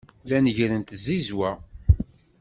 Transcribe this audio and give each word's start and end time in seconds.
La 0.27 0.37
neggrent 0.41 0.85
tzizwa. 0.89 1.51